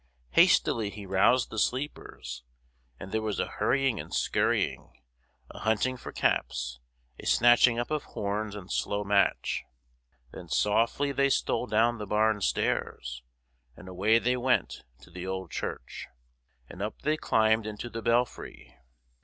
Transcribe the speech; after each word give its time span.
Hastily 0.31 0.89
he 0.89 1.05
roused 1.05 1.51
the 1.51 1.59
sleepers, 1.59 2.41
and 2.99 3.11
there 3.11 3.21
was 3.21 3.39
a 3.39 3.45
hurrying 3.45 3.99
and 3.99 4.11
scurrying, 4.11 4.99
a 5.51 5.59
hunting 5.59 5.95
for 5.95 6.11
caps, 6.11 6.79
a 7.19 7.27
snatching 7.27 7.77
up 7.77 7.91
of 7.91 8.05
horns 8.05 8.55
and 8.55 8.71
slow 8.71 9.03
match. 9.03 9.63
Then 10.31 10.49
softly 10.49 11.11
they 11.11 11.29
stole 11.29 11.67
down 11.67 11.99
the 11.99 12.07
barn 12.07 12.41
stairs, 12.41 13.21
and 13.77 13.87
away 13.87 14.17
they 14.17 14.37
went 14.37 14.81
to 15.01 15.11
the 15.11 15.27
old 15.27 15.51
church, 15.51 16.07
and 16.67 16.81
up 16.81 17.03
they 17.03 17.15
climbed 17.15 17.67
into 17.67 17.87
the 17.87 18.01
belfry. 18.01 18.75